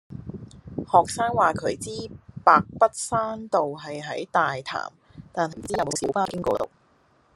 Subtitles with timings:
[0.91, 2.09] 學生話佢知
[2.43, 4.91] 白筆山道係喺大潭，
[5.31, 6.71] 但係唔知有冇小巴經嗰度